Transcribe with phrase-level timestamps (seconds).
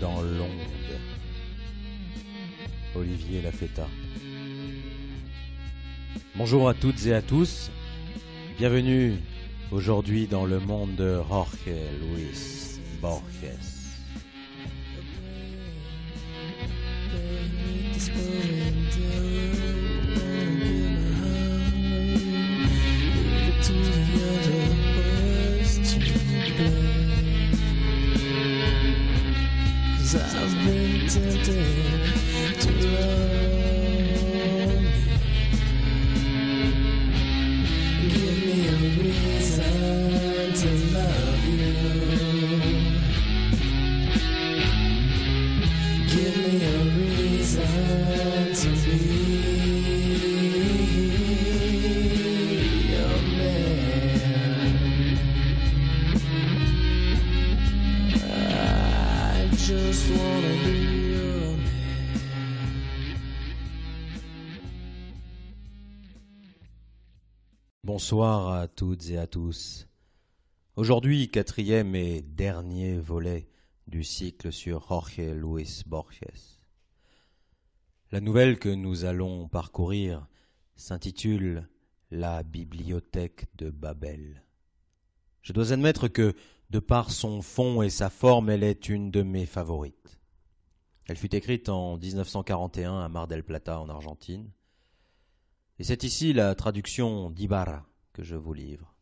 [0.00, 0.68] dans l'onde.
[2.94, 3.86] Olivier Lafetta.
[6.36, 7.70] Bonjour à toutes et à tous.
[8.58, 9.14] Bienvenue
[9.72, 13.22] aujourd'hui dans le monde de Jorge Luis Borges.
[31.18, 31.87] do
[67.98, 69.88] Bonsoir à toutes et à tous.
[70.76, 73.48] Aujourd'hui, quatrième et dernier volet
[73.88, 76.60] du cycle sur Jorge Luis Borges.
[78.12, 80.28] La nouvelle que nous allons parcourir
[80.76, 81.68] s'intitule
[82.12, 84.44] La bibliothèque de Babel.
[85.42, 86.36] Je dois admettre que,
[86.70, 90.20] de par son fond et sa forme, elle est une de mes favorites.
[91.06, 94.52] Elle fut écrite en 1941 à Mar del Plata en Argentine.
[95.80, 97.87] Et c'est ici la traduction d'Ibarra
[98.22, 98.94] je vous livre.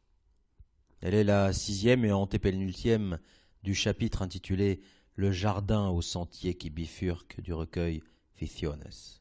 [1.00, 3.18] Elle est la sixième et antépénultième
[3.62, 4.80] du chapitre intitulé
[5.14, 8.02] Le jardin au sentier qui bifurque du recueil
[8.34, 9.20] Ficciones.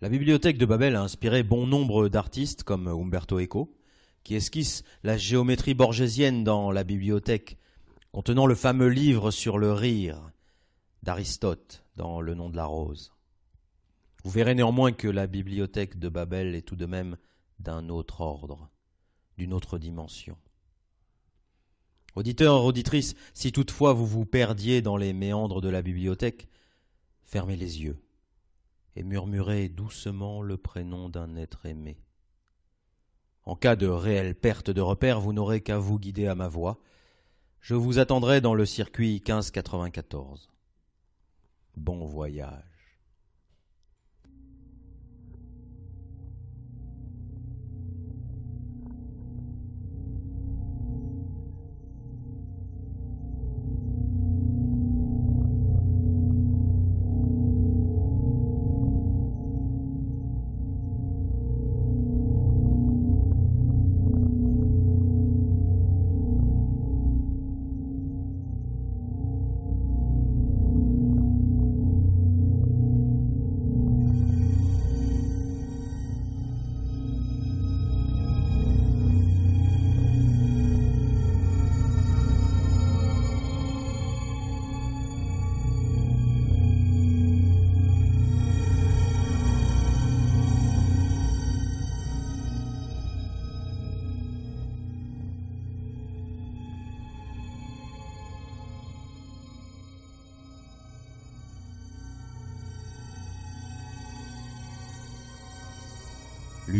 [0.00, 3.74] La bibliothèque de Babel a inspiré bon nombre d'artistes comme Umberto Eco,
[4.22, 7.56] qui esquisse la géométrie borgésienne dans la bibliothèque,
[8.12, 10.30] contenant le fameux livre sur le rire
[11.02, 13.12] d'Aristote dans Le nom de la rose.
[14.24, 17.16] Vous verrez néanmoins que la bibliothèque de Babel est tout de même
[17.58, 18.68] d'un autre ordre,
[19.36, 20.36] d'une autre dimension.
[22.16, 26.48] Auditeurs, auditrices, si toutefois vous vous perdiez dans les méandres de la bibliothèque,
[27.24, 28.00] fermez les yeux
[28.96, 31.98] et murmurez doucement le prénom d'un être aimé.
[33.44, 36.78] En cas de réelle perte de repère, vous n'aurez qu'à vous guider à ma voix.
[37.60, 40.48] Je vous attendrai dans le circuit 1594.
[41.76, 42.73] Bon voyage.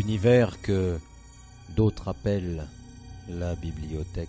[0.05, 0.99] L'univers que
[1.77, 2.69] d'autres appellent
[3.27, 4.29] la bibliothèque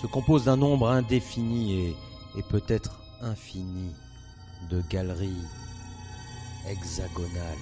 [0.00, 1.96] se compose d'un nombre indéfini et,
[2.38, 3.90] et peut-être infini
[4.70, 5.44] de galeries
[6.68, 7.58] hexagonales,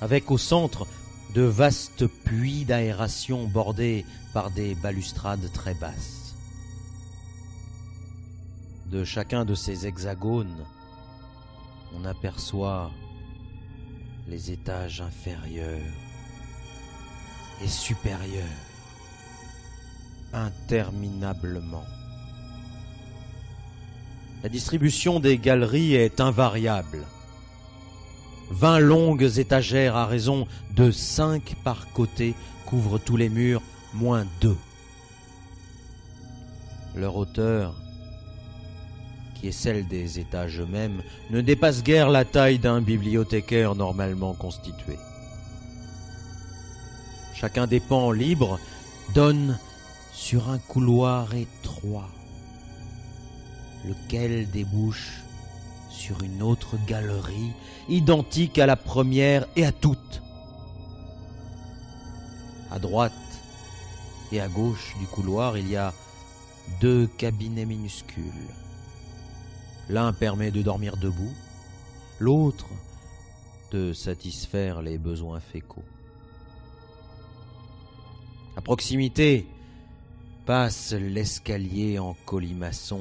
[0.00, 0.86] avec au centre
[1.34, 6.34] de vastes puits d'aération bordés par des balustrades très basses.
[8.86, 10.64] De chacun de ces hexagones,
[11.94, 12.90] on aperçoit
[14.28, 15.78] les étages inférieurs
[17.62, 18.44] et supérieurs
[20.32, 21.84] interminablement.
[24.42, 27.06] La distribution des galeries est invariable.
[28.50, 32.34] Vingt longues étagères à raison de cinq par côté
[32.66, 33.62] couvrent tous les murs,
[33.94, 34.56] moins deux.
[36.94, 37.74] Leur hauteur
[39.44, 44.96] qui est celle des étages eux-mêmes, ne dépasse guère la taille d'un bibliothécaire normalement constitué.
[47.34, 48.58] Chacun des pans libres
[49.12, 49.58] donne
[50.14, 52.08] sur un couloir étroit,
[53.84, 55.20] lequel débouche
[55.90, 57.52] sur une autre galerie,
[57.90, 60.22] identique à la première et à toutes.
[62.70, 63.12] À droite
[64.32, 65.92] et à gauche du couloir, il y a
[66.80, 68.63] deux cabinets minuscules.
[69.88, 71.34] L'un permet de dormir debout,
[72.18, 72.68] l'autre
[73.70, 75.84] de satisfaire les besoins fécaux.
[78.56, 79.46] À proximité
[80.46, 83.00] passe l'escalier en colimaçon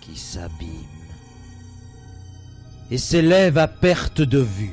[0.00, 0.68] qui s'abîme
[2.90, 4.72] et s'élève à perte de vue.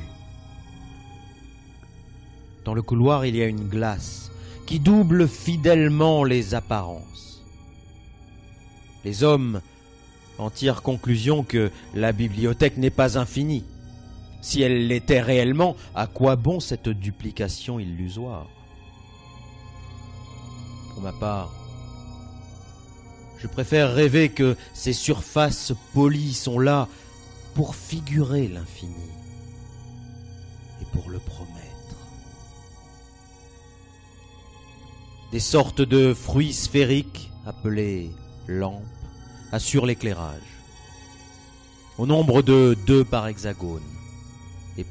[2.64, 4.30] Dans le couloir, il y a une glace
[4.66, 7.44] qui double fidèlement les apparences.
[9.04, 9.60] Les hommes
[10.38, 13.64] en tirent conclusion que la bibliothèque n'est pas infinie.
[14.42, 18.46] Si elle l'était réellement, à quoi bon cette duplication illusoire?
[20.92, 21.52] Pour ma part,
[23.38, 26.88] je préfère rêver que ces surfaces polies sont là
[27.54, 29.10] pour figurer l'infini
[30.80, 31.56] et pour le promettre.
[35.32, 38.10] Des sortes de fruits sphériques appelés
[38.46, 38.82] lampes
[39.52, 40.40] assurent l'éclairage.
[41.98, 43.82] Au nombre de deux par hexagone
[44.76, 44.84] et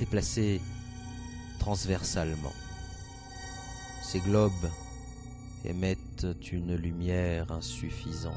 [0.00, 0.60] et placés
[1.58, 2.52] transversalement.
[4.02, 4.70] Ces globes
[5.64, 8.34] émettent une lumière insuffisante,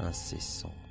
[0.00, 0.83] incessante.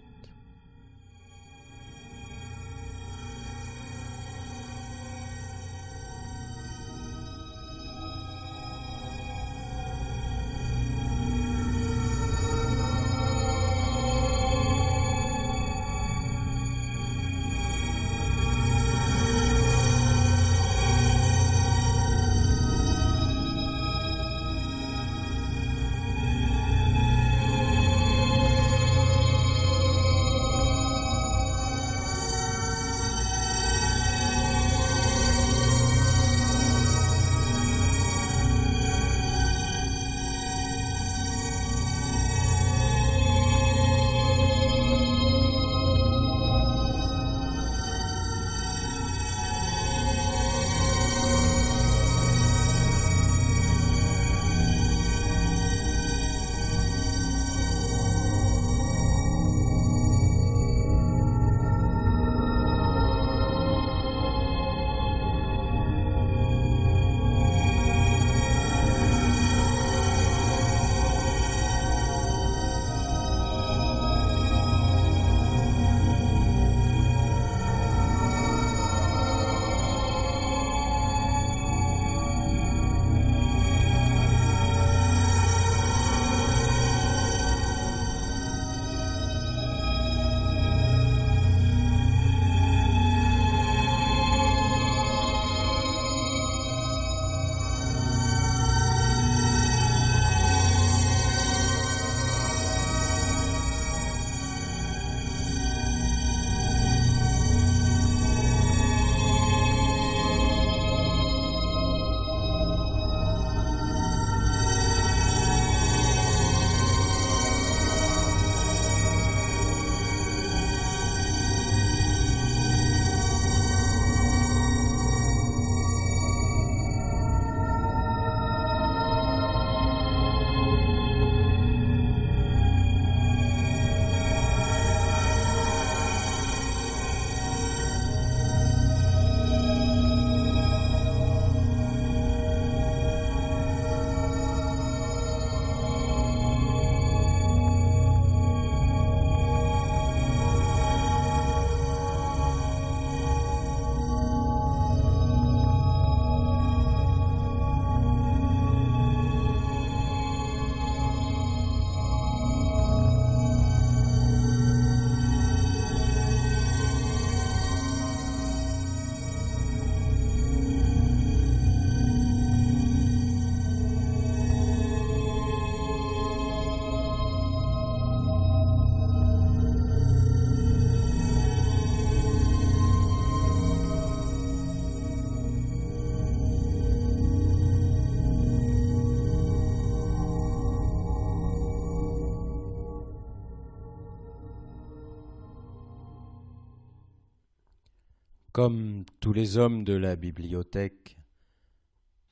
[198.54, 201.18] Comme tous les hommes de la bibliothèque,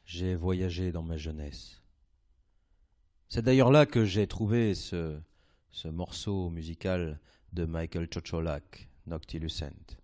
[0.06, 1.82] j'ai voyagé dans ma jeunesse.
[3.28, 5.20] C'est d'ailleurs là que j'ai trouvé ce,
[5.72, 7.20] ce morceau musical
[7.54, 9.98] de Michael Chocholak, Noctilucent.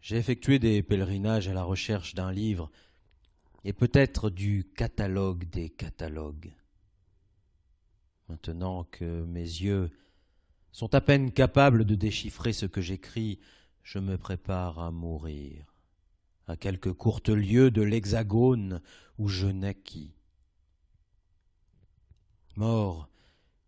[0.00, 2.68] J'ai effectué des pèlerinages à la recherche d'un livre
[3.62, 6.52] et peut-être du catalogue des catalogues.
[8.28, 9.88] Maintenant que mes yeux
[10.72, 13.38] sont à peine capables de déchiffrer ce que j'écris,
[13.82, 15.74] je me prépare à mourir,
[16.46, 18.80] à quelques courtes lieues de l'hexagone
[19.18, 20.14] où je naquis.
[22.56, 23.08] Mort,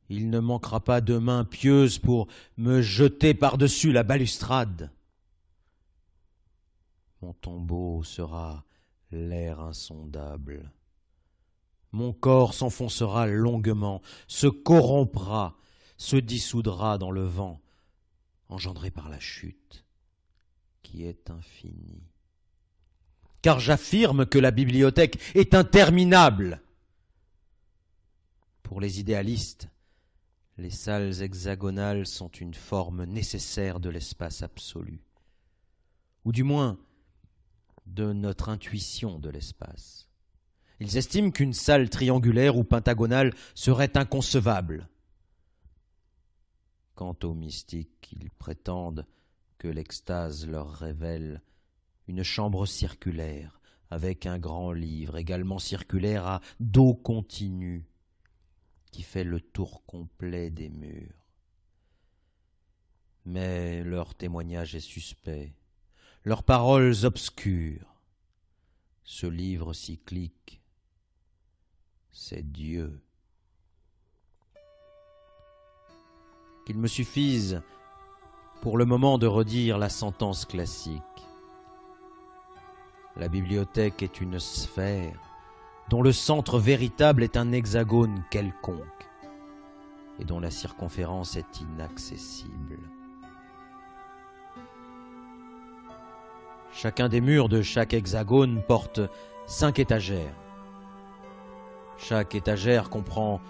[0.08, 4.90] il ne manquera pas de mains pieuses pour me jeter par-dessus la balustrade.
[7.22, 8.64] Mon tombeau sera
[9.10, 10.72] l'air insondable.
[11.92, 15.56] Mon corps s'enfoncera longuement, se corrompra,
[16.02, 17.60] se dissoudra dans le vent,
[18.48, 19.84] engendré par la chute,
[20.82, 22.02] qui est infinie.
[23.40, 26.60] Car j'affirme que la bibliothèque est interminable.
[28.64, 29.68] Pour les idéalistes,
[30.58, 35.04] les salles hexagonales sont une forme nécessaire de l'espace absolu,
[36.24, 36.80] ou du moins
[37.86, 40.08] de notre intuition de l'espace.
[40.80, 44.88] Ils estiment qu'une salle triangulaire ou pentagonale serait inconcevable.
[46.94, 49.06] Quant aux mystiques, ils prétendent
[49.58, 51.42] que l'extase leur révèle
[52.08, 57.86] une chambre circulaire avec un grand livre également circulaire à dos continu
[58.90, 61.26] qui fait le tour complet des murs.
[63.24, 65.54] Mais leur témoignage est suspect,
[66.24, 68.00] leurs paroles obscures.
[69.04, 70.62] Ce livre cyclique,
[72.12, 73.02] c'est Dieu.
[76.64, 77.62] Qu'il me suffise
[78.60, 81.02] pour le moment de redire la sentence classique.
[83.16, 85.18] La bibliothèque est une sphère
[85.88, 89.08] dont le centre véritable est un hexagone quelconque
[90.18, 92.78] et dont la circonférence est inaccessible.
[96.72, 99.00] Chacun des murs de chaque hexagone porte
[99.46, 100.34] cinq étagères.
[101.98, 103.40] Chaque étagère comprend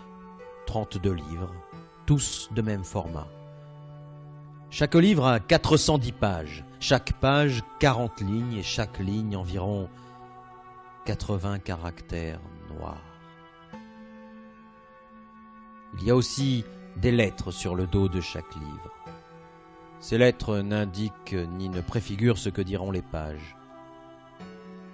[0.67, 1.55] 32 livres,
[2.07, 3.27] tous de même format.
[4.71, 9.89] Chaque livre a 410 pages, chaque page 40 lignes et chaque ligne environ
[11.05, 12.41] 80 caractères
[12.71, 13.03] noirs.
[15.95, 16.65] Il y a aussi
[16.97, 18.91] des lettres sur le dos de chaque livre.
[20.01, 23.57] Ces lettres n'indiquent ni ne préfigurent ce que diront les pages.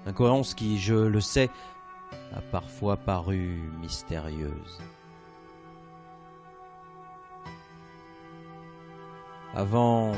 [0.07, 1.51] Incohérence qui, je le sais,
[2.35, 4.81] a parfois paru mystérieuse.
[9.55, 10.13] Avant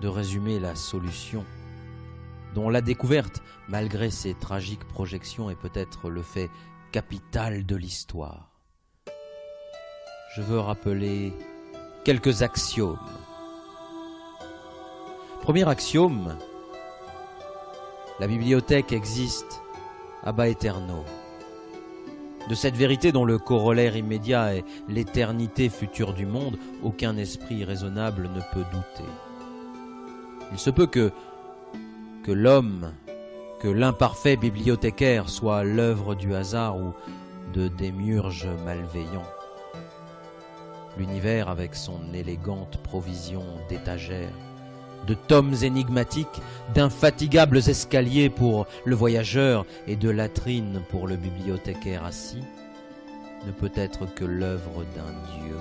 [0.00, 1.44] de résumer la solution,
[2.54, 6.50] dont la découverte, malgré ses tragiques projections, est peut-être le fait
[6.92, 8.50] capital de l'histoire,
[10.34, 11.32] je veux rappeler
[12.04, 12.98] quelques axiomes.
[15.42, 16.36] Premier axiome,
[18.20, 19.62] la bibliothèque existe
[20.22, 21.04] Abba Eterno.
[22.48, 28.28] De cette vérité dont le corollaire immédiat est l'éternité future du monde, aucun esprit raisonnable
[28.34, 29.10] ne peut douter.
[30.52, 31.10] Il se peut que,
[32.28, 32.92] l'homme,
[33.58, 36.92] que l'imparfait bibliothécaire soit l'œuvre du hasard ou
[37.52, 39.26] de démiurges malveillants.
[40.96, 44.32] L'univers avec son élégante provision d'étagères,
[45.06, 46.42] de tomes énigmatiques,
[46.74, 52.42] d'infatigables escaliers pour le voyageur et de latrines pour le bibliothécaire assis,
[53.46, 55.56] ne peut être que l'œuvre d'un Dieu.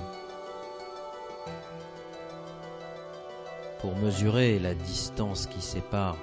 [3.81, 6.17] Pour mesurer la distance qui sépare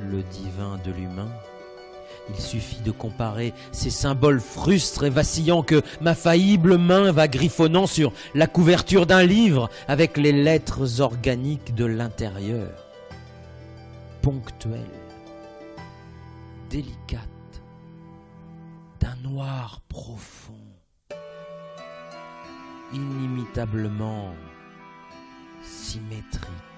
[0.00, 1.30] le divin de l'humain,
[2.34, 7.86] il suffit de comparer ces symboles frustres et vacillants que ma faillible main va griffonnant
[7.86, 12.70] sur la couverture d'un livre avec les lettres organiques de l'intérieur,
[14.22, 14.80] ponctuelles,
[16.70, 17.20] délicates,
[19.00, 20.54] d'un noir profond,
[22.92, 24.34] inimitablement
[25.62, 26.71] symétrique.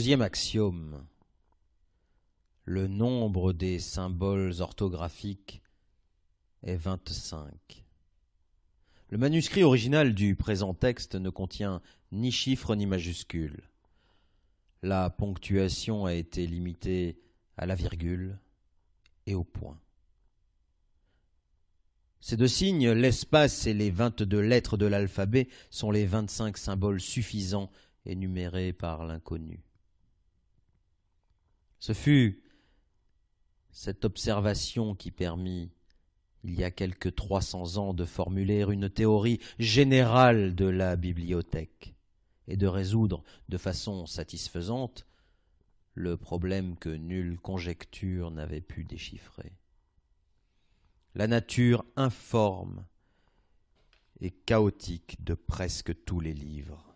[0.00, 1.04] Deuxième axiome.
[2.64, 5.60] Le nombre des symboles orthographiques
[6.62, 7.84] est 25.
[9.10, 13.68] Le manuscrit original du présent texte ne contient ni chiffres ni majuscules.
[14.82, 17.20] La ponctuation a été limitée
[17.58, 18.38] à la virgule
[19.26, 19.78] et au point.
[22.22, 27.70] Ces deux signes, l'espace et les 22 lettres de l'alphabet, sont les 25 symboles suffisants
[28.06, 29.62] énumérés par l'inconnu.
[31.80, 32.42] Ce fut
[33.72, 35.70] cette observation qui permit,
[36.44, 41.94] il y a quelque 300 ans, de formuler une théorie générale de la bibliothèque
[42.48, 45.06] et de résoudre de façon satisfaisante
[45.94, 49.52] le problème que nulle conjecture n'avait pu déchiffrer.
[51.14, 52.84] La nature informe
[54.20, 56.89] et chaotique de presque tous les livres.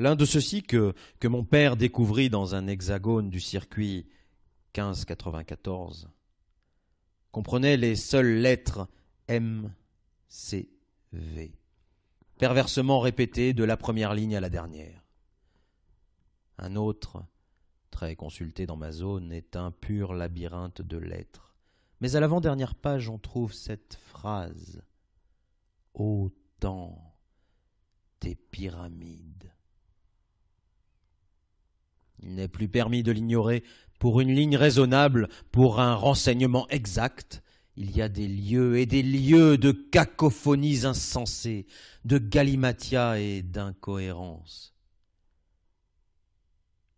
[0.00, 4.06] L'un de ceux-ci que, mon père découvrit dans un hexagone du circuit
[4.74, 6.08] 1594
[7.32, 8.88] comprenait les seules lettres
[9.28, 9.74] M,
[10.26, 10.70] C,
[11.12, 11.52] V,
[12.38, 15.04] perversement répétées de la première ligne à la dernière.
[16.56, 17.22] Un autre,
[17.90, 21.54] très consulté dans ma zone, est un pur labyrinthe de lettres.
[22.00, 24.82] Mais à l'avant-dernière page, on trouve cette phrase
[25.92, 27.14] Autant
[28.18, 29.52] tes pyramides.
[32.22, 33.64] Il n'est plus permis de l'ignorer.
[33.98, 37.42] Pour une ligne raisonnable, pour un renseignement exact,
[37.76, 41.66] il y a des lieux et des lieux de cacophonies insensées,
[42.04, 44.74] de galimatia et d'incohérences.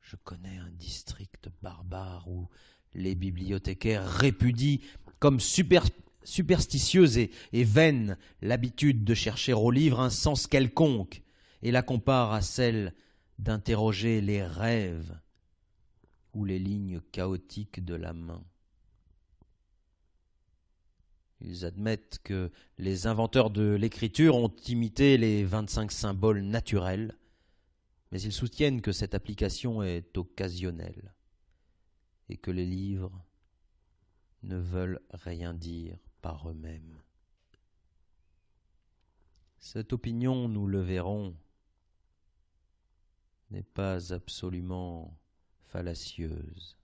[0.00, 2.48] Je connais un district barbare où
[2.94, 4.78] les bibliothécaires répudient
[5.18, 5.84] comme super,
[6.24, 11.22] superstitieuse et, et vaine l'habitude de chercher au livre un sens quelconque
[11.62, 12.92] et la comparent à celle
[13.38, 15.18] d'interroger les rêves
[16.34, 18.42] ou les lignes chaotiques de la main.
[21.40, 27.18] Ils admettent que les inventeurs de l'écriture ont imité les 25 symboles naturels,
[28.10, 31.14] mais ils soutiennent que cette application est occasionnelle
[32.28, 33.24] et que les livres
[34.42, 37.02] ne veulent rien dire par eux-mêmes.
[39.58, 41.36] Cette opinion, nous le verrons,
[43.52, 45.16] n'est pas absolument
[45.60, 46.76] fallacieuse.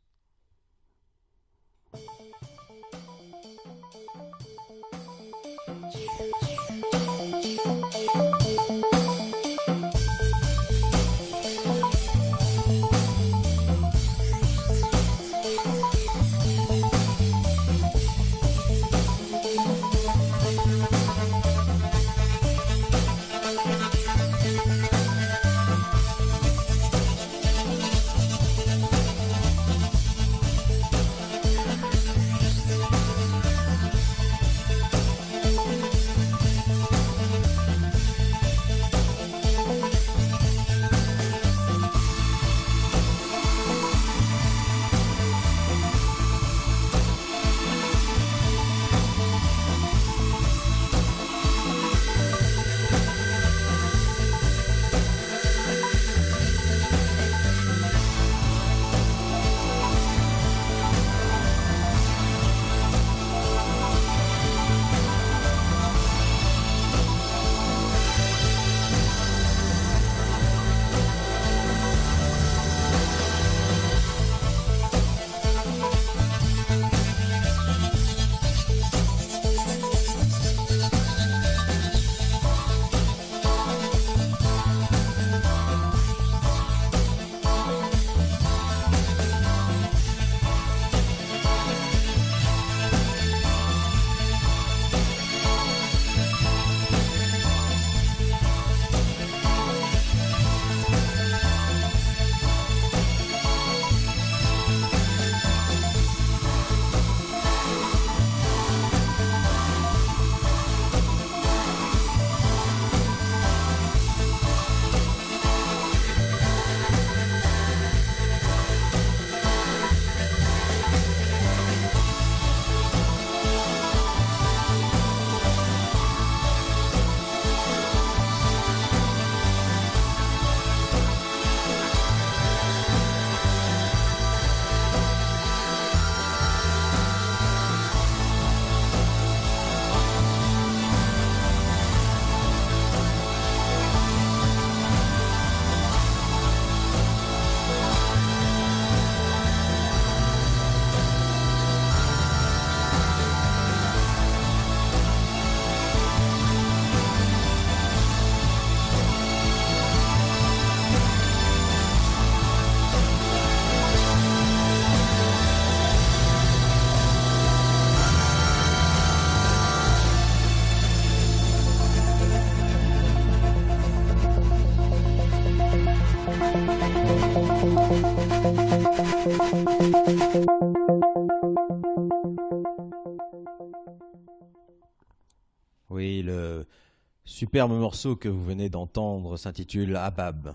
[187.48, 190.54] Superbe morceau que vous venez d'entendre s'intitule Abab.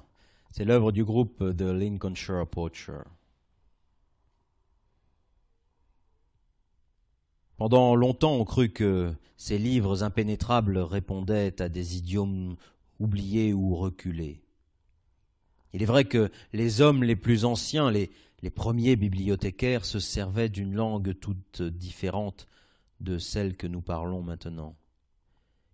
[0.52, 3.02] C'est l'œuvre du groupe de Lincolnshire Poacher.
[7.58, 12.58] Pendant longtemps, on crut que ces livres impénétrables répondaient à des idiomes
[13.00, 14.44] oubliés ou reculés.
[15.74, 18.12] Il est vrai que les hommes les plus anciens, les,
[18.44, 22.48] les premiers bibliothécaires, se servaient d'une langue toute différente
[23.00, 24.76] de celle que nous parlons maintenant.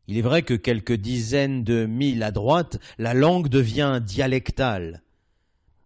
[0.10, 5.04] Il est vrai que quelques dizaines de milles à droite, la langue devient dialectale,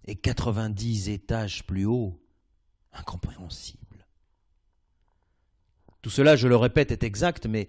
[0.05, 2.17] et 90 étages plus haut,
[2.93, 4.07] incompréhensible.
[6.01, 7.67] Tout cela, je le répète, est exact, mais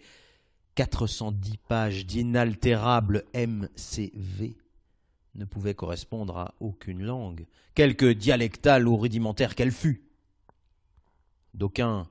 [0.76, 4.56] 410 pages d'inaltérable MCV
[5.34, 10.04] ne pouvaient correspondre à aucune langue, quelque dialectale ou rudimentaire qu'elle fût.
[11.52, 12.08] D'aucuns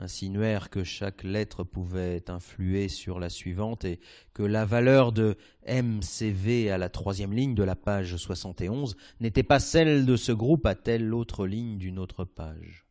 [0.00, 4.00] insinuèrent que chaque lettre pouvait influer sur la suivante et
[4.32, 5.36] que la valeur de
[5.66, 10.64] MCV à la troisième ligne de la page 71 n'était pas celle de ce groupe
[10.66, 12.86] à telle autre ligne d'une autre page.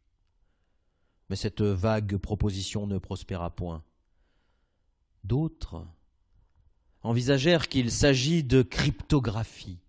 [1.30, 3.84] Mais cette vague proposition ne prospéra point.
[5.24, 5.86] D'autres
[7.02, 9.80] envisagèrent qu'il s'agit de cryptographie.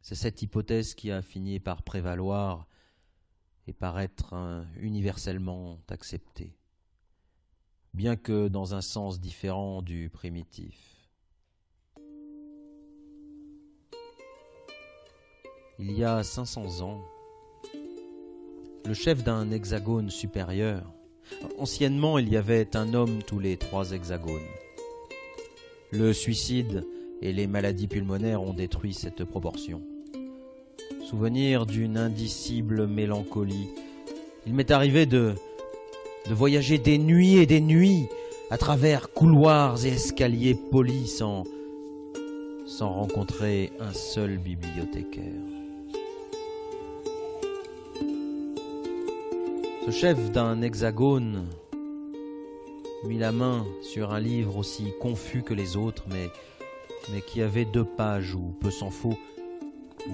[0.00, 2.67] C'est cette hypothèse qui a fini par prévaloir
[3.68, 6.56] et par être hein, universellement acceptée,
[7.92, 10.96] bien que dans un sens différent du primitif.
[15.78, 17.04] Il y a 500 ans,
[18.86, 20.90] le chef d'un hexagone supérieur,
[21.58, 24.40] anciennement il y avait un homme tous les trois hexagones.
[25.92, 26.86] Le suicide
[27.20, 29.82] et les maladies pulmonaires ont détruit cette proportion.
[31.08, 33.70] Souvenir d'une indicible mélancolie.
[34.46, 35.32] Il m'est arrivé de,
[36.28, 38.08] de voyager des nuits et des nuits
[38.50, 41.44] à travers couloirs et escaliers polis sans,
[42.66, 45.32] sans rencontrer un seul bibliothécaire.
[49.86, 51.46] Ce chef d'un hexagone
[53.06, 56.28] mit la main sur un livre aussi confus que les autres, mais,
[57.10, 59.16] mais qui avait deux pages ou, peu s'en faut,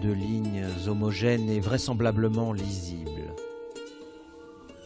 [0.01, 3.35] deux lignes homogènes et vraisemblablement lisibles.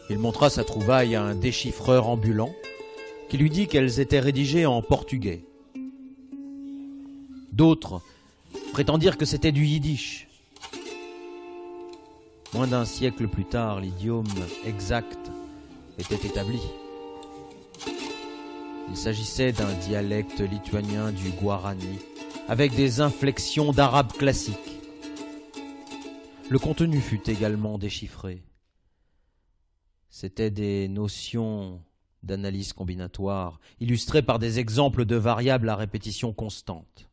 [0.09, 2.51] Il montra sa trouvaille à un déchiffreur ambulant
[3.29, 5.45] qui lui dit qu'elles étaient rédigées en portugais.
[7.51, 8.01] D'autres
[8.73, 10.27] prétendirent que c'était du yiddish.
[12.53, 14.25] Moins d'un siècle plus tard, l'idiome
[14.65, 15.31] exact
[15.99, 16.61] était établi.
[18.89, 21.99] Il s'agissait d'un dialecte lituanien du guarani,
[22.47, 24.68] avec des inflexions d'arabe classique.
[26.49, 28.43] Le contenu fut également déchiffré.
[30.09, 31.83] C'étaient des notions
[32.23, 37.07] d'analyse combinatoire, illustrées par des exemples de variables à répétition constante.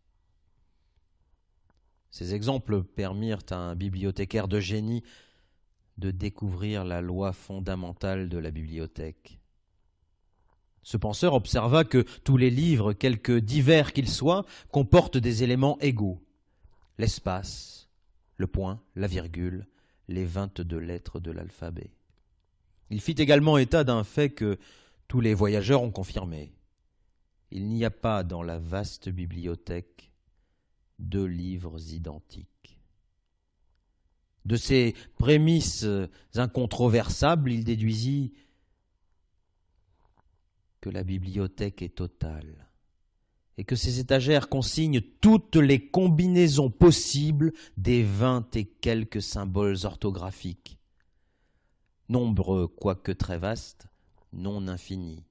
[2.09, 5.03] Ces exemples permirent à un bibliothécaire de génie
[5.99, 9.39] de découvrir la loi fondamentale de la bibliothèque.
[10.83, 16.23] Ce penseur observa que tous les livres, quelque divers qu'ils soient, comportent des éléments égaux.
[16.97, 17.76] L'espace,
[18.37, 19.67] le point, la virgule,
[20.09, 21.91] les vingt-deux lettres de l'alphabet.
[22.91, 24.59] Il fit également état d'un fait que
[25.09, 26.53] tous les voyageurs ont confirmé.
[27.51, 30.11] Il n'y a pas dans la vaste bibliothèque
[30.99, 32.79] deux livres identiques.
[34.45, 35.87] De ces prémices
[36.35, 38.33] incontroversables, il déduisit
[40.81, 42.66] que la bibliothèque est totale
[43.59, 50.79] et que ces étagères consignent toutes les combinaisons possibles des vingt et quelques symboles orthographiques.
[52.09, 53.89] Nombre, quoique très vaste,
[54.33, 55.25] non infini.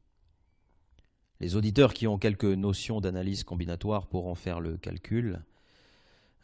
[1.40, 5.44] Les auditeurs qui ont quelques notions d'analyse combinatoire pourront faire le calcul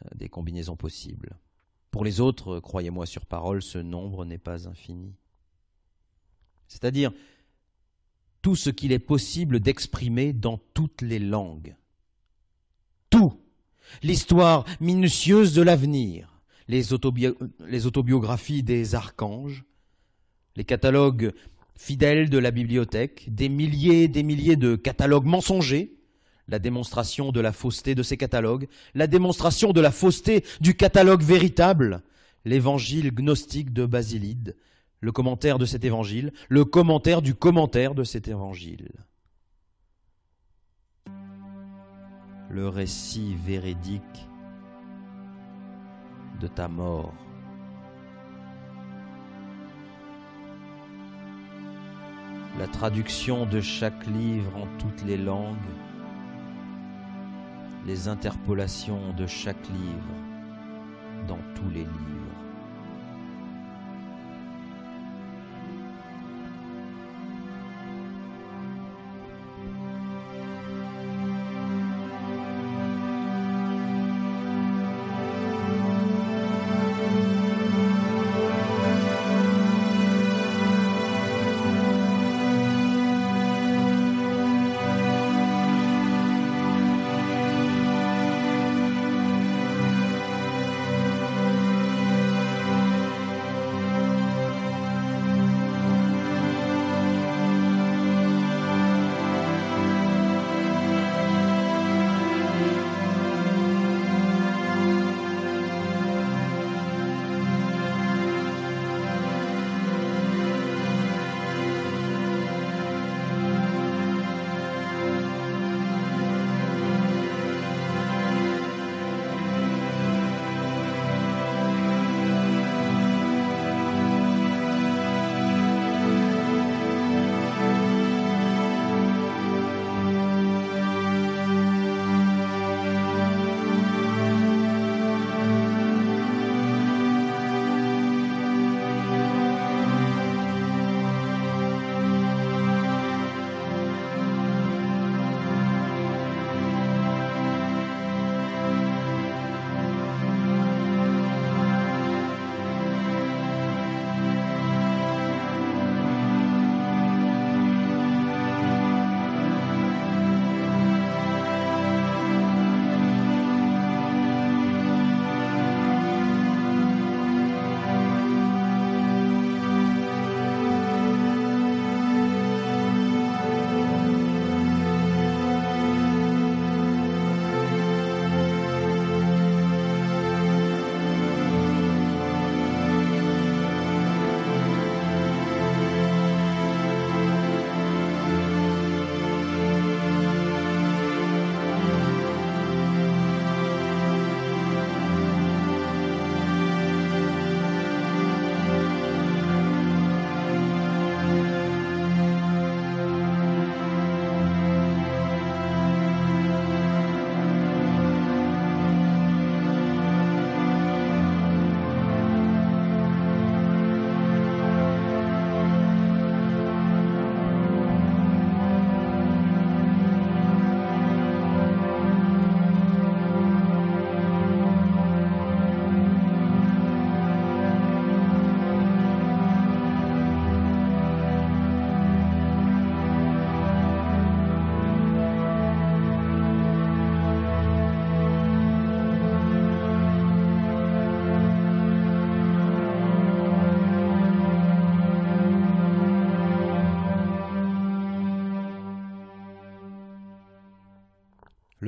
[0.04, 1.36] euh, des combinaisons possibles.
[1.90, 5.14] Pour les autres, croyez-moi sur parole, ce nombre n'est pas infini.
[6.68, 7.12] C'est-à-dire
[8.42, 11.76] tout ce qu'il est possible d'exprimer dans toutes les langues.
[13.08, 13.38] Tout.
[14.02, 19.64] L'histoire minutieuse de l'avenir, les, autobio les autobiographies des archanges,
[20.56, 21.32] les catalogues
[21.76, 25.94] fidèles de la bibliothèque, des milliers et des milliers de catalogues mensongers,
[26.48, 31.22] la démonstration de la fausseté de ces catalogues, la démonstration de la fausseté du catalogue
[31.22, 32.02] véritable,
[32.44, 34.56] l'évangile gnostique de Basilide,
[35.02, 38.92] le commentaire de cet évangile, le commentaire du commentaire de cet évangile.
[42.48, 44.28] Le récit véridique
[46.40, 47.12] de ta mort.
[52.58, 55.56] La traduction de chaque livre en toutes les langues,
[57.86, 62.21] les interpolations de chaque livre dans tous les livres.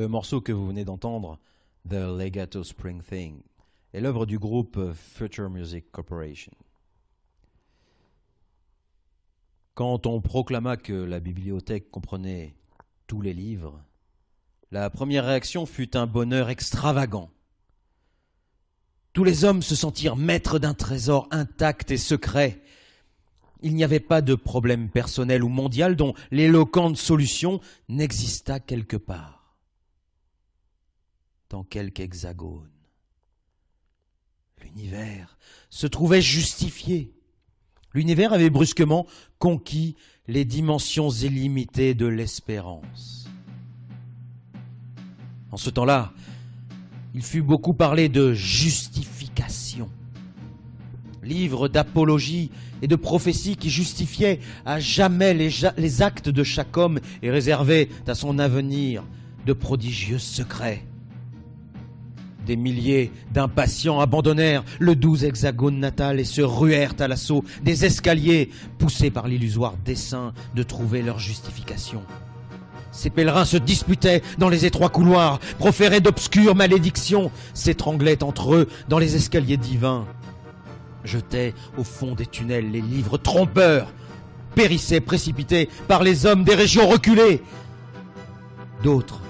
[0.05, 1.39] Le morceau que vous venez d'entendre,
[1.89, 3.41] The Legato Spring Thing,
[3.95, 6.53] est l'œuvre du groupe Future Music Corporation.
[9.73, 12.55] Quand on proclama que la bibliothèque comprenait
[13.07, 13.83] tous les livres,
[14.71, 17.31] la première réaction fut un bonheur extravagant.
[19.15, 22.61] Tous les hommes se sentirent maîtres d'un trésor intact et secret.
[23.63, 29.44] Il n'y avait pas de problème personnel ou mondial dont l'éloquente solution n'exista quelque part,
[31.55, 32.69] dans quelque hexagone.
[34.61, 35.39] L'univers
[35.71, 37.13] se trouvait justifié.
[37.93, 39.07] L'univers avait brusquement
[39.39, 39.95] conquis
[40.27, 43.29] les dimensions illimitées de l'espérance.
[45.53, 46.13] En ce temps-là,
[47.15, 49.89] il fut beaucoup parlé de justification.
[51.23, 52.51] Livre d'apologie
[52.83, 57.89] et de prophétie qui justifiait à jamais les, les actes de chaque homme et réservait
[58.09, 59.05] à son avenir
[59.47, 60.85] de prodigieux secrets.
[62.47, 68.51] Des milliers d'impatients abandonnèrent le doux hexagone natal et se ruèrent à l'assaut des escaliers,
[68.79, 72.03] poussés par l'illusoire dessein de trouver leur justification.
[72.93, 78.99] Ces pèlerins se disputaient dans les étroits couloirs, proféraient d'obscures malédictions, s'étranglaient entre eux dans
[78.99, 80.07] les escaliers divins,
[81.03, 83.93] jetaient au fond des tunnels les livres trompeurs,
[84.55, 87.43] périssaient précipités par les hommes des régions reculées.
[88.83, 89.21] D'autres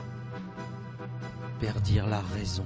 [1.61, 2.65] perdirent la raison.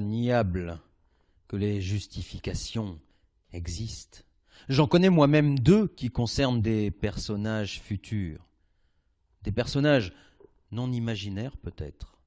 [0.00, 0.78] Niable
[1.48, 3.00] que les justifications
[3.52, 4.20] existent.
[4.68, 8.46] J'en connais moi-même deux qui concernent des personnages futurs,
[9.42, 10.12] des personnages
[10.70, 12.18] non imaginaires peut-être.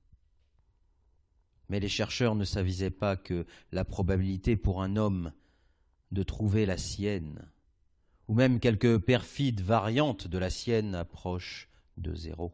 [1.69, 5.31] Mais les chercheurs ne s'avisaient pas que la probabilité pour un homme
[6.11, 7.47] de trouver la sienne,
[8.27, 12.53] ou même quelques perfides variantes de la sienne, approche de zéro.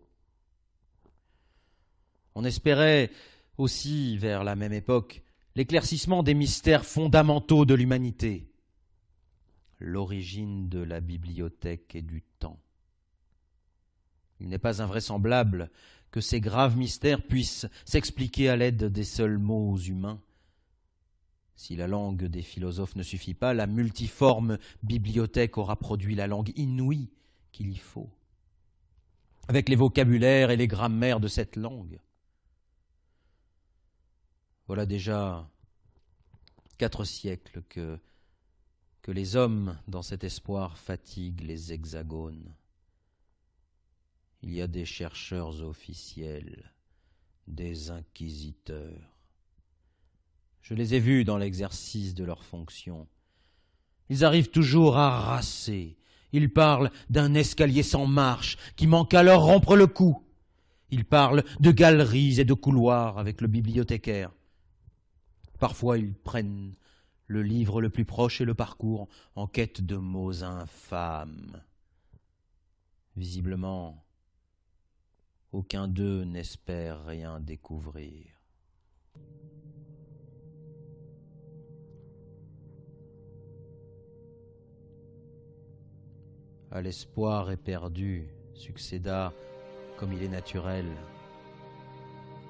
[2.35, 3.11] On espérait
[3.59, 5.21] aussi, vers la même époque,
[5.55, 8.49] l'éclaircissement des mystères fondamentaux de l'humanité,
[9.79, 12.59] l'origine de la bibliothèque et du temps.
[14.39, 15.69] Il n'est pas invraisemblable
[16.11, 20.21] que ces graves mystères puissent s'expliquer à l'aide des seuls mots humains.
[21.55, 26.53] Si la langue des philosophes ne suffit pas, la multiforme bibliothèque aura produit la langue
[26.55, 27.09] inouïe
[27.51, 28.09] qu'il y faut,
[29.49, 31.99] avec les vocabulaires et les grammaires de cette langue.
[34.69, 35.49] Voilà déjà
[36.77, 37.97] quatre siècles que,
[39.01, 42.53] que les hommes, dans cet espoir, fatiguent les hexagones.
[44.43, 46.71] Il y a des chercheurs officiels,
[47.47, 49.17] des inquisiteurs.
[50.61, 53.07] Je les ai vus dans l'exercice de leurs fonctions,
[54.09, 55.97] Ils arrivent toujours à rasser.
[56.31, 60.23] Ils parlent d'un escalier sans marche qui manque à leur rompre le cou.
[60.91, 64.31] Ils parlent de galeries et de couloirs avec le bibliothécaire.
[65.59, 66.73] Parfois ils prennent
[67.27, 71.61] le livre le plus proche et le parcours en quête de mots infâmes.
[73.15, 74.03] Visiblement,
[75.51, 78.25] aucun d'eux n'espère rien découvrir.
[86.71, 89.33] À l'espoir éperdu succéda,
[89.97, 90.85] comme il est naturel,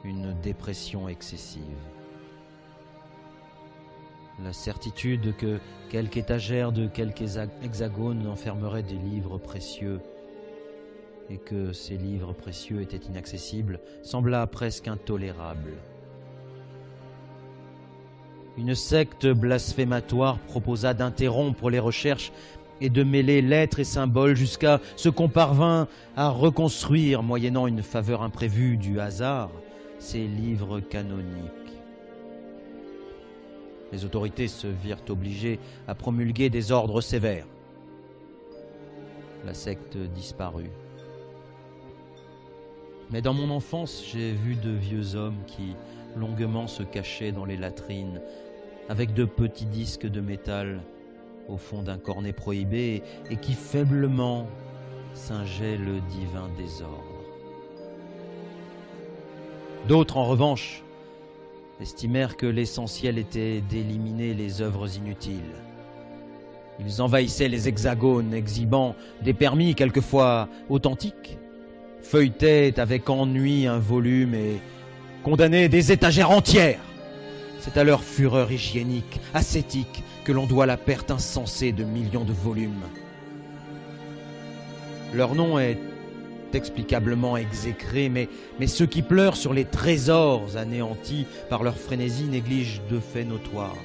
[0.03, 1.98] une dépression excessive.
[4.43, 5.59] La certitude que
[5.89, 9.99] quelque étagère de quelque hexa- hexagone enfermerait des livres précieux
[11.29, 15.73] et que ces livres précieux étaient inaccessibles sembla presque intolérable.
[18.57, 22.31] Une secte blasphématoire proposa d'interrompre les recherches
[22.81, 28.21] et de mêler lettres et symboles jusqu'à ce qu'on parvint à reconstruire, moyennant une faveur
[28.21, 29.49] imprévue du hasard,
[29.99, 31.58] ces livres canoniques.
[33.91, 37.47] Les autorités se virent obligées à promulguer des ordres sévères.
[39.45, 40.71] La secte disparut.
[43.11, 45.75] Mais dans mon enfance, j'ai vu de vieux hommes qui
[46.15, 48.21] longuement se cachaient dans les latrines
[48.89, 50.81] avec de petits disques de métal
[51.47, 54.47] au fond d'un cornet prohibé et qui faiblement
[55.13, 57.03] singeaient le divin désordre.
[59.87, 60.83] D'autres, en revanche,
[61.79, 65.55] estimèrent que l'essentiel était d'éliminer les œuvres inutiles.
[66.79, 71.37] Ils envahissaient les hexagones, exhibant des permis quelquefois authentiques,
[72.01, 74.59] feuilletaient avec ennui un volume et
[75.23, 76.79] condamnaient des étagères entières.
[77.59, 82.33] C'est à leur fureur hygiénique, ascétique, que l'on doit la perte insensée de millions de
[82.33, 82.83] volumes.
[85.13, 85.77] Leur nom est
[86.55, 88.29] explicablement exécré, mais,
[88.59, 93.77] mais ceux qui pleurent sur les trésors anéantis par leur frénésie négligent deux faits notoires.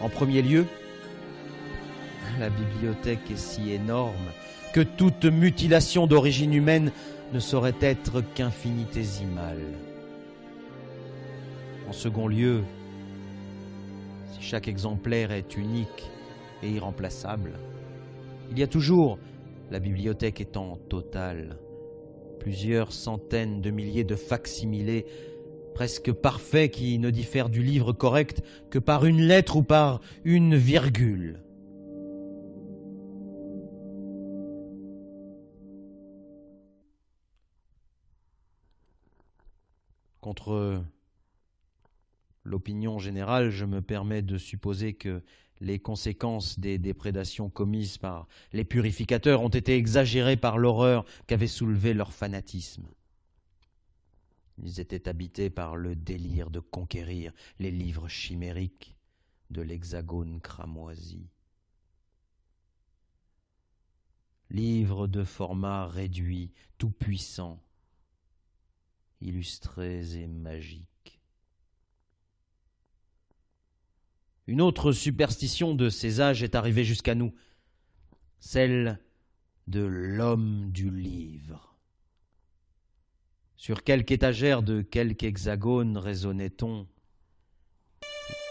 [0.00, 0.66] En premier lieu,
[2.38, 4.14] la bibliothèque est si énorme
[4.72, 6.92] que toute mutilation d'origine humaine
[7.32, 9.62] ne saurait être qu'infinitésimale.
[11.88, 12.62] En second lieu,
[14.32, 16.10] si chaque exemplaire est unique
[16.62, 17.52] et irremplaçable,
[18.50, 19.18] il y a toujours,
[19.70, 21.58] la bibliothèque étant totale,
[22.40, 25.06] plusieurs centaines de milliers de facsimilés
[25.74, 30.56] presque parfaits qui ne diffèrent du livre correct que par une lettre ou par une
[30.56, 31.40] virgule.
[40.20, 40.82] Contre
[42.42, 45.22] l'opinion générale, je me permets de supposer que
[45.60, 51.94] les conséquences des déprédations commises par les purificateurs ont été exagérées par l'horreur qu'avait soulevé
[51.94, 52.86] leur fanatisme.
[54.62, 58.96] Ils étaient habités par le délire de conquérir les livres chimériques
[59.50, 61.28] de l'hexagone cramoisi.
[64.50, 67.62] Livres de format réduit, tout puissants,
[69.20, 70.97] illustrés et magiques.
[74.48, 77.34] Une autre superstition de ces âges est arrivée jusqu'à nous,
[78.40, 78.98] celle
[79.66, 81.76] de l'homme du livre.
[83.58, 86.86] Sur quelque étagère de quelque hexagone raisonnait-on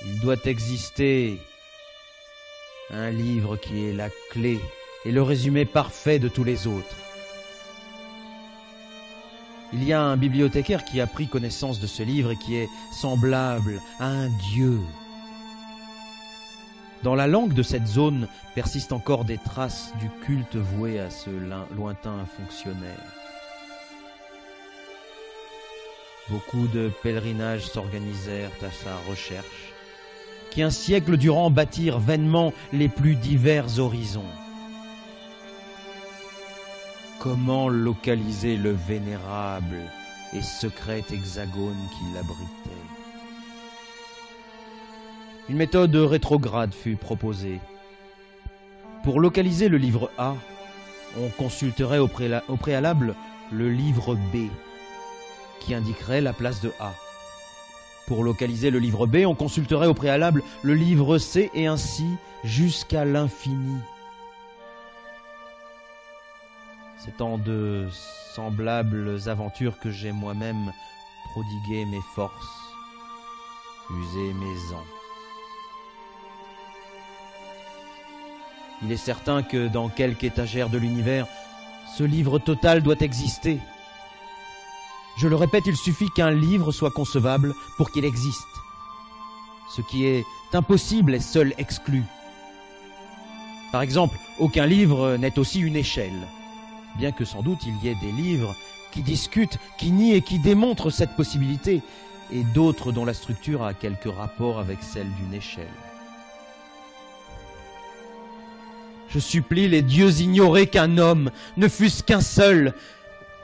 [0.06, 1.40] Il doit exister
[2.92, 4.60] un livre qui est la clé
[5.04, 6.96] et le résumé parfait de tous les autres.
[9.74, 12.70] Il y a un bibliothécaire qui a pris connaissance de ce livre et qui est
[12.94, 14.80] semblable à un dieu.
[17.04, 21.30] Dans la langue de cette zone persistent encore des traces du culte voué à ce
[21.76, 23.14] lointain fonctionnaire.
[26.30, 29.74] Beaucoup de pèlerinages s'organisèrent à sa recherche,
[30.52, 34.34] qui un siècle durant bâtirent vainement les plus divers horizons.
[37.20, 39.82] Comment localiser le vénérable
[40.34, 42.97] et secret hexagone qui l'abritait?
[45.50, 47.60] Une méthode rétrograde fut proposée.
[49.06, 50.36] Pour localiser le livre A,
[51.18, 53.16] on consulterait au, préalable
[53.54, 54.50] le livre B,
[55.62, 56.92] qui indiquerait la place de A.
[58.08, 62.08] Pour localiser le livre B, on consulterait au préalable le livre C et ainsi
[62.44, 63.80] jusqu'à l'infini.
[66.98, 67.88] C'est en de
[68.36, 70.74] semblables aventures que j'ai moi-même
[71.32, 72.74] prodigué mes forces,
[73.90, 74.97] usé mes ans.
[78.84, 81.26] Il est certain que dans quelque étagère de l'univers,
[81.98, 83.60] ce livre total doit exister.
[85.18, 88.46] Je le répète, il suffit qu'un livre soit concevable pour qu'il existe.
[89.76, 90.24] Ce qui est
[90.54, 92.04] impossible est seul exclu.
[93.72, 96.28] Par exemple, aucun livre n'est aussi une échelle,
[96.98, 98.56] bien que sans doute il y ait des livres
[98.92, 101.82] qui discutent, qui nient et qui démontrent cette possibilité,
[102.32, 105.68] et d'autres dont la structure a quelque rapport avec celle d'une échelle.
[109.10, 112.74] Je supplie les dieux ignorés qu'un homme, ne fût-ce qu'un seul,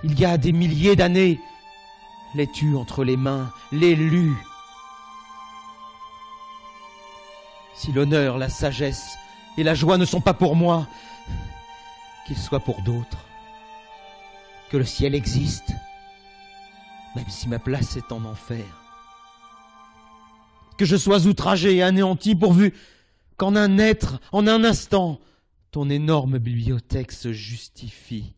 [0.04, 1.40] il y a des milliers d'années,
[2.36, 4.34] l'ait eu entre les mains, l'ait lu.
[7.76, 9.18] Si l'honneur, la sagesse
[9.58, 10.88] et la joie ne sont pas pour moi,
[12.28, 13.26] qu'ils soient pour d'autres.
[14.70, 15.72] Que le ciel existe,
[17.16, 18.66] même si ma place est en enfer.
[20.78, 22.74] Que je sois outragé et anéanti pourvu
[23.38, 25.20] qu'en un être, en un instant,
[25.74, 28.36] ton énorme bibliothèque se justifie.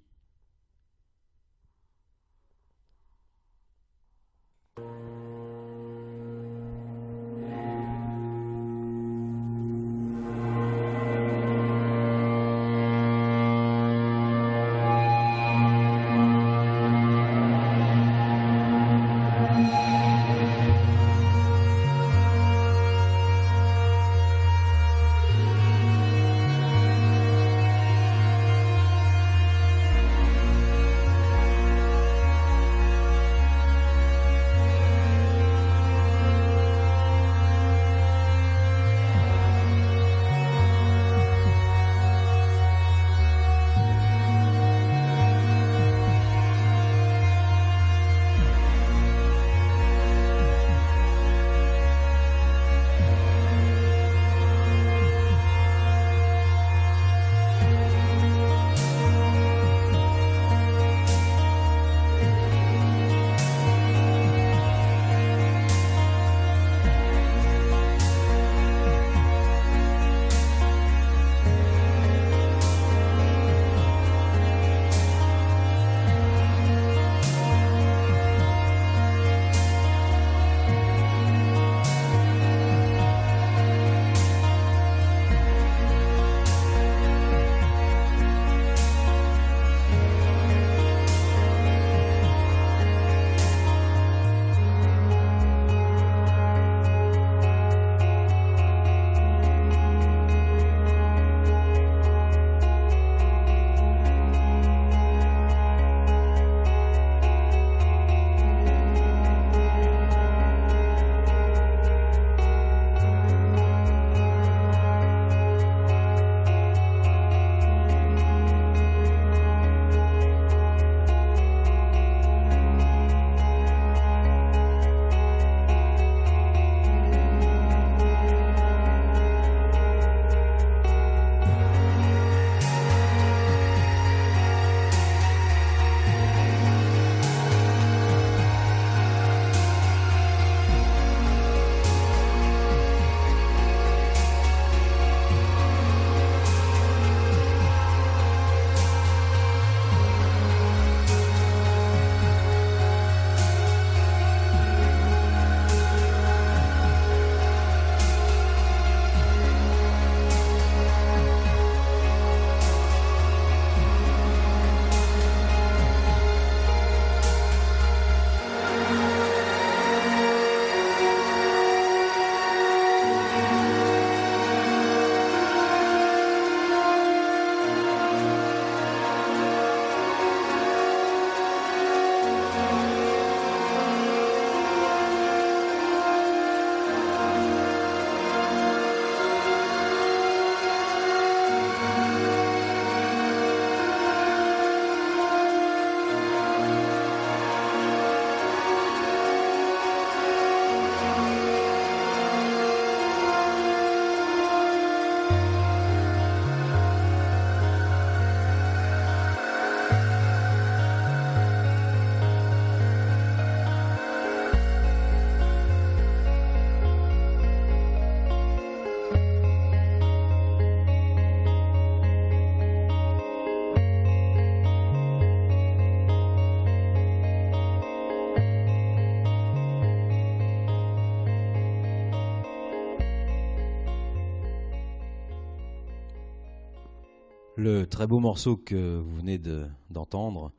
[237.65, 240.51] Le très beau morceau que vous venez de- d'entendre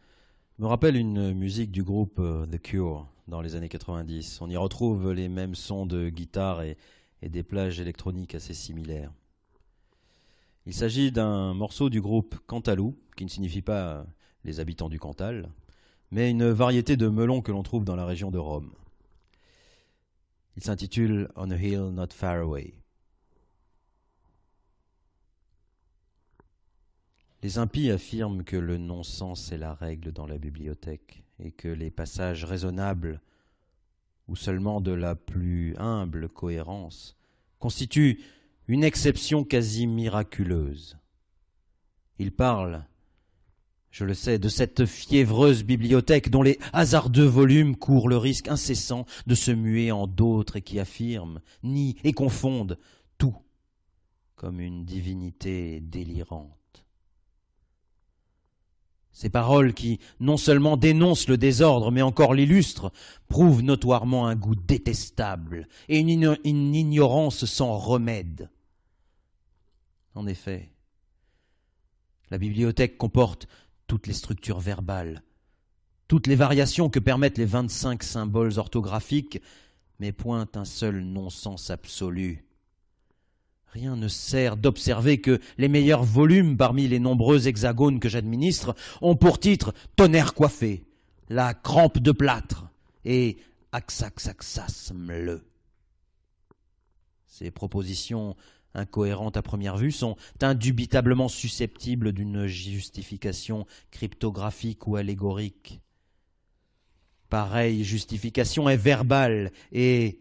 [0.58, 4.40] me rappelle une musique du groupe euh, The Cure dans les années 90.
[4.40, 6.76] On y retrouve les mêmes sons de guitare et,
[7.22, 9.12] et des plages électroniques assez similaires.
[10.66, 14.04] Il s'agit d'un morceau du groupe Cantalou, qui ne signifie pas euh,
[14.42, 15.48] les habitants du Cantal,
[16.10, 18.72] mais une variété de melons que l'on trouve dans la région de Rome.
[20.56, 22.74] Il s'intitule On a Hill Not Far Away.
[27.46, 31.92] Les impies affirment que le non-sens est la règle dans la bibliothèque et que les
[31.92, 33.20] passages raisonnables
[34.26, 37.16] ou seulement de la plus humble cohérence
[37.60, 38.20] constituent
[38.66, 40.98] une exception quasi miraculeuse.
[42.18, 42.84] Ils parlent,
[43.92, 49.06] je le sais, de cette fiévreuse bibliothèque dont les hasardeux volumes courent le risque incessant
[49.28, 52.76] de se muer en d'autres et qui affirment, nient et confondent
[53.18, 53.36] tout
[54.34, 56.55] comme une divinité délirante.
[59.16, 62.92] Ces paroles qui non seulement dénoncent le désordre, mais encore l'illustrent,
[63.28, 68.50] prouvent notoirement un goût détestable et une, igno- une ignorance sans remède.
[70.14, 70.70] En effet,
[72.30, 73.48] la bibliothèque comporte
[73.86, 75.22] toutes les structures verbales,
[76.08, 79.40] toutes les variations que permettent les 25 symboles orthographiques,
[79.98, 82.45] mais pointe un seul non-sens absolu.
[83.76, 89.16] Rien ne sert d'observer que les meilleurs volumes parmi les nombreux hexagones que j'administre ont
[89.16, 90.82] pour titre Tonnerre coiffé,
[91.28, 92.70] La crampe de plâtre
[93.04, 93.36] et
[93.72, 95.42] Axaxaxasme
[97.26, 98.34] Ces propositions
[98.72, 105.82] incohérentes à première vue sont indubitablement susceptibles d'une justification cryptographique ou allégorique.
[107.28, 110.18] Pareille justification est verbale et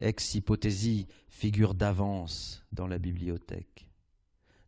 [0.00, 3.88] ex hypothésie figure d'avance dans la bibliothèque.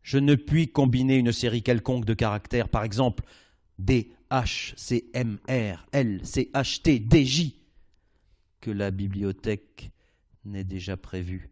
[0.01, 3.23] Je ne puis combiner une série quelconque de caractères, par exemple
[3.77, 7.55] D, H, C, M, R, L, C, H, T, D, J,
[8.61, 9.91] que la bibliothèque
[10.45, 11.49] n'ait déjà prévu,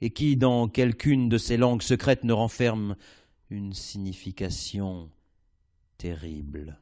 [0.00, 2.96] et qui, dans quelqu'une de ces langues secrètes, ne renferme
[3.50, 5.10] une signification
[5.98, 6.78] terrible.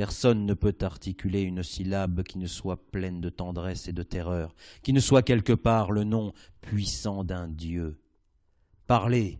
[0.00, 4.54] Personne ne peut articuler une syllabe qui ne soit pleine de tendresse et de terreur,
[4.82, 6.32] qui ne soit quelque part le nom
[6.62, 8.00] puissant d'un Dieu.
[8.86, 9.38] Parler,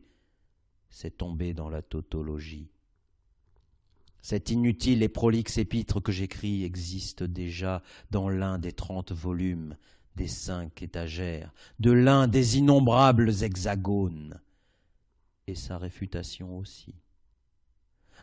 [0.91, 2.69] c'est tomber dans la tautologie.
[4.21, 9.79] Cet inutile et prolixe épître que j'écris existe déjà dans l'un des trente volumes
[10.17, 14.39] des cinq étagères, de l'un des innombrables hexagones,
[15.47, 16.97] et sa réfutation aussi.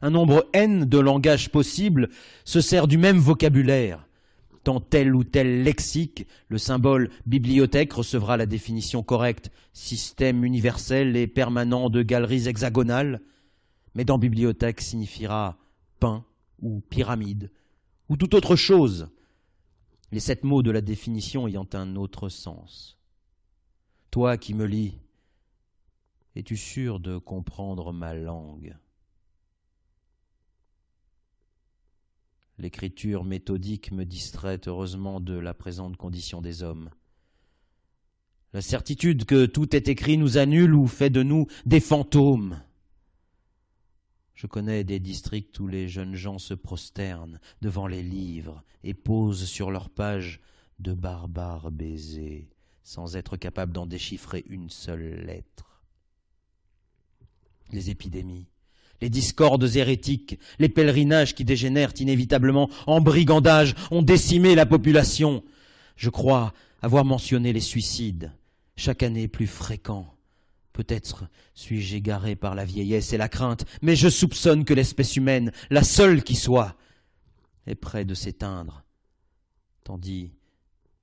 [0.01, 2.09] Un nombre n de langages possibles
[2.45, 4.07] se sert du même vocabulaire.
[4.63, 11.27] Dans tel ou tel lexique, le symbole bibliothèque recevra la définition correcte système universel et
[11.27, 13.21] permanent de galeries hexagonales,
[13.95, 15.57] mais dans bibliothèque signifiera
[15.99, 16.25] pain
[16.61, 17.49] ou pyramide
[18.09, 19.09] ou toute autre chose,
[20.11, 22.97] les sept mots de la définition ayant un autre sens.
[24.11, 24.99] Toi qui me lis,
[26.35, 28.75] es-tu sûr de comprendre ma langue?
[32.59, 36.89] L'écriture méthodique me distrait heureusement de la présente condition des hommes.
[38.53, 42.59] La certitude que tout est écrit nous annule ou fait de nous des fantômes.
[44.33, 49.45] Je connais des districts où les jeunes gens se prosternent devant les livres et posent
[49.45, 50.39] sur leurs pages
[50.79, 52.49] de barbares baisers,
[52.83, 55.83] sans être capables d'en déchiffrer une seule lettre.
[57.71, 58.47] Les épidémies,
[59.01, 65.43] les discordes hérétiques, les pèlerinages qui dégénèrent inévitablement en brigandage ont décimé la population.
[65.95, 68.31] Je crois avoir mentionné les suicides,
[68.75, 70.13] chaque année plus fréquents.
[70.73, 75.51] Peut-être suis-je égaré par la vieillesse et la crainte, mais je soupçonne que l'espèce humaine,
[75.69, 76.75] la seule qui soit,
[77.65, 78.83] est près de s'éteindre,
[79.83, 80.33] tandis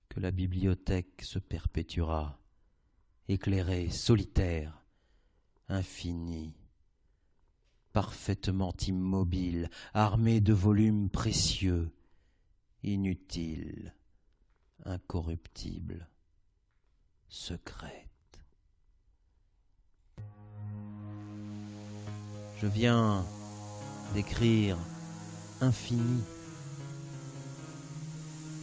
[0.08, 2.38] que la bibliothèque se perpétuera,
[3.28, 4.84] éclairée, solitaire,
[5.68, 6.54] infinie
[7.94, 11.90] parfaitement immobile, armée de volumes précieux,
[12.82, 13.94] inutiles,
[14.84, 16.08] incorruptibles,
[17.28, 18.10] secrète.
[22.60, 23.24] Je viens
[24.12, 24.76] d'écrire
[25.60, 26.20] infini.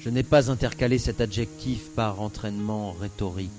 [0.01, 3.49] Je n'ai pas intercalé cet adjectif par entraînement rhétorique.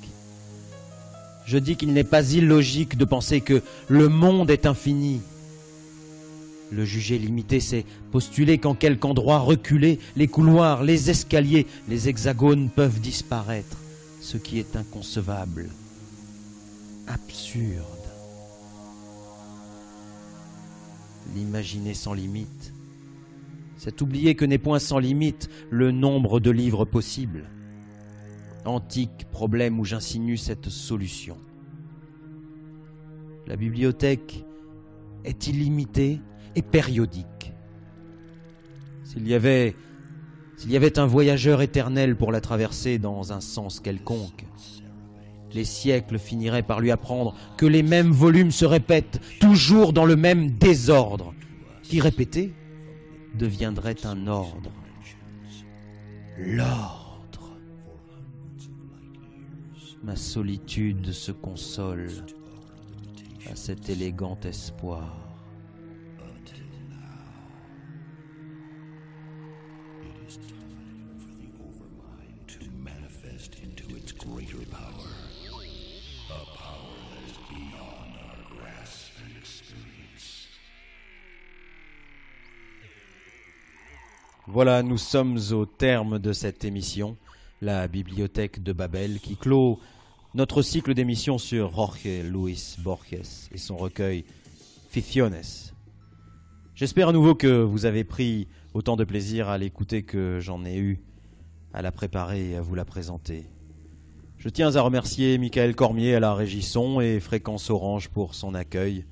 [1.47, 5.23] Je dis qu'il n'est pas illogique de penser que le monde est infini.
[6.73, 12.71] Le juger limité, c'est postuler qu'en quelque endroit reculé, les couloirs, les escaliers, les hexagones
[12.71, 13.77] peuvent disparaître,
[14.21, 15.69] ce qui est inconcevable,
[17.07, 18.03] absurde.
[21.35, 22.73] l'imaginer sans limite.
[23.77, 27.49] C'est oublier que n'est point sans limite le nombre de livres possibles.
[28.65, 31.37] Antique problème où j'insinue cette solution.
[33.47, 34.45] La bibliothèque
[35.25, 36.21] est illimitée
[36.55, 37.53] et périodique.
[39.05, 39.77] S'il y avait
[40.57, 44.45] s'il y avait un voyageur éternel pour la traverser dans un sens quelconque,
[45.55, 50.17] les siècles finiraient par lui apprendre que les mêmes volumes se répètent, toujours dans le
[50.17, 51.35] même désordre,
[51.83, 52.55] qui répété
[53.35, 54.71] deviendrait un ordre.
[56.39, 57.57] L'ordre.
[60.03, 62.09] Ma solitude se console
[63.51, 65.22] à cet élégant espoir.
[84.47, 87.17] Voilà, nous sommes au terme de cette émission,
[87.61, 89.81] la bibliothèque de Babel, qui clôt
[90.35, 94.25] notre cycle d'émissions sur Jorge Luis Borges et son recueil
[94.91, 95.73] Ficciones.
[96.75, 100.77] J'espère à nouveau que vous avez pris autant de plaisir à l'écouter que j'en ai
[100.77, 101.01] eu
[101.73, 103.47] à la préparer et à vous la présenter.
[104.43, 109.05] Je tiens à remercier Michael Cormier à la régisson et Fréquence Orange pour son accueil.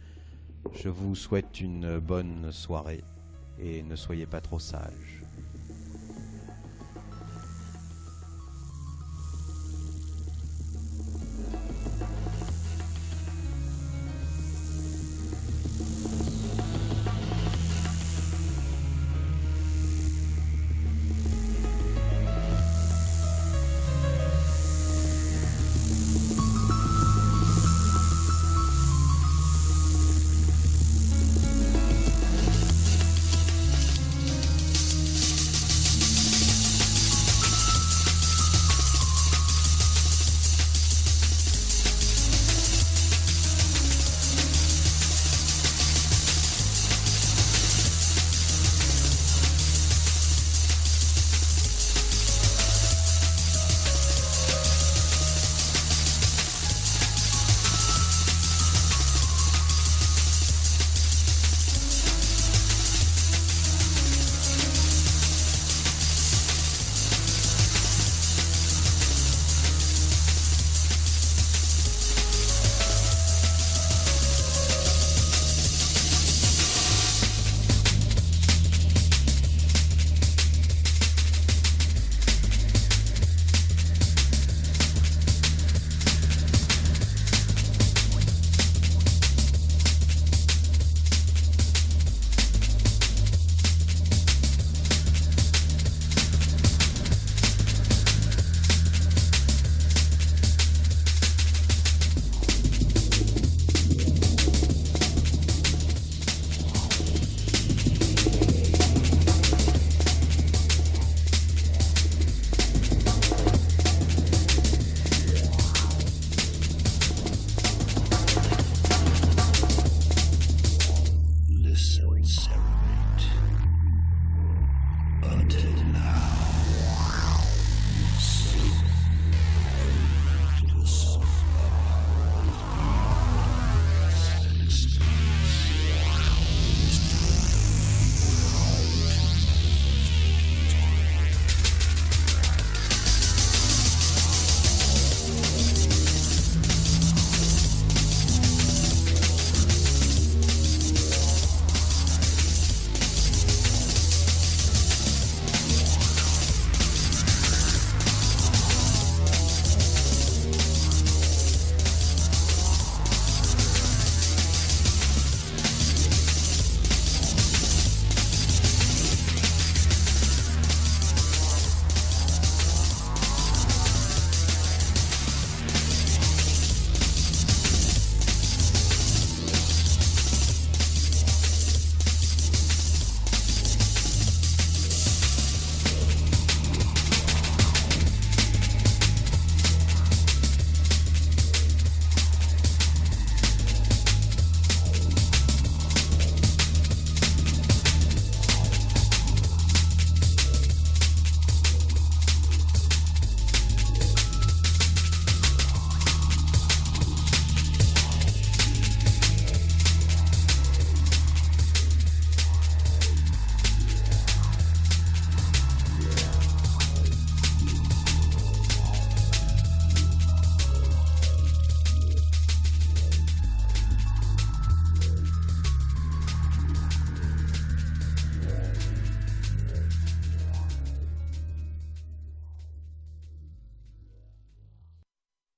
[0.75, 3.05] Je vous souhaite une bonne soirée
[3.57, 5.20] et ne soyez pas trop sages.